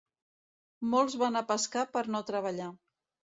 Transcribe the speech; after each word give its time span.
Molts 0.93 1.17
van 1.23 1.37
a 1.41 1.43
pescar 1.51 1.85
per 1.99 2.05
no 2.17 2.23
treballar. 2.31 2.73